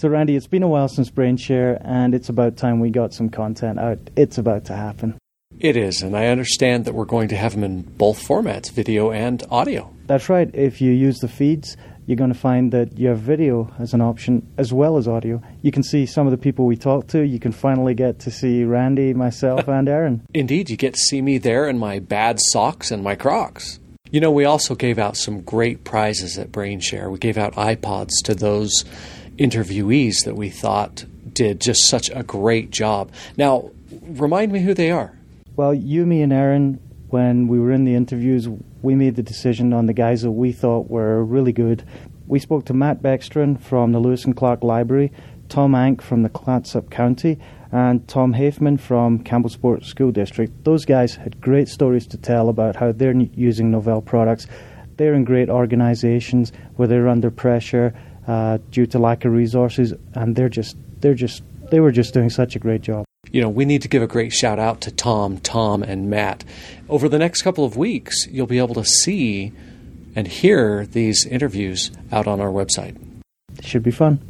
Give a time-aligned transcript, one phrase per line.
[0.00, 3.28] So, Randy, it's been a while since BrainShare, and it's about time we got some
[3.28, 3.98] content out.
[4.16, 5.18] It's about to happen.
[5.58, 9.10] It is, and I understand that we're going to have them in both formats, video
[9.10, 9.94] and audio.
[10.06, 10.48] That's right.
[10.54, 11.76] If you use the feeds,
[12.06, 15.42] you're going to find that you have video as an option as well as audio.
[15.60, 17.20] You can see some of the people we talked to.
[17.20, 20.22] You can finally get to see Randy, myself, and Aaron.
[20.32, 23.80] Indeed, you get to see me there in my bad socks and my Crocs.
[24.10, 27.10] You know, we also gave out some great prizes at BrainShare.
[27.10, 28.86] We gave out iPods to those
[29.40, 33.10] interviewees that we thought did just such a great job.
[33.36, 33.70] Now,
[34.02, 35.12] remind me who they are.
[35.56, 36.78] Well, you, me, and Aaron,
[37.08, 38.48] when we were in the interviews,
[38.82, 41.82] we made the decision on the guys that we thought were really good.
[42.26, 45.10] We spoke to Matt Beckstrom from the Lewis and Clark Library,
[45.48, 47.38] Tom Ank from the Clatsop County,
[47.72, 50.64] and Tom Hafman from Campbellsport School District.
[50.64, 54.46] Those guys had great stories to tell about how they're using Novell products.
[54.96, 57.94] They're in great organizations where they're under pressure
[58.30, 62.30] uh, due to lack of resources, and they're just they're just they were just doing
[62.30, 63.04] such a great job.
[63.32, 66.44] You know, we need to give a great shout out to Tom, Tom, and Matt.
[66.88, 69.52] Over the next couple of weeks, you'll be able to see
[70.14, 72.96] and hear these interviews out on our website.
[73.62, 74.20] Should be fun.